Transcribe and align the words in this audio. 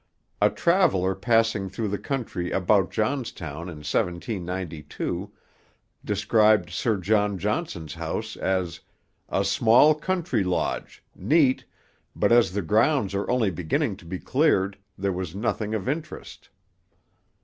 A 0.41 0.49
traveller 0.49 1.13
passing 1.13 1.69
through 1.69 1.89
the 1.89 1.99
country 1.99 2.49
about 2.49 2.89
Johnstown 2.89 3.69
in 3.69 3.85
1792 3.85 5.31
described 6.03 6.71
Sir 6.71 6.97
John 6.97 7.37
Johnson's 7.37 7.93
house 7.93 8.35
as 8.35 8.79
'a 9.29 9.45
small 9.45 9.93
country 9.93 10.43
lodge, 10.43 11.03
neat, 11.15 11.65
but 12.15 12.31
as 12.31 12.53
the 12.53 12.63
grounds 12.63 13.13
are 13.13 13.29
only 13.29 13.51
beginning 13.51 13.95
to 13.97 14.05
be 14.05 14.17
cleared, 14.17 14.75
there 14.97 15.13
was 15.13 15.35
nothing 15.35 15.75
of 15.75 15.87
interest.' 15.87 16.49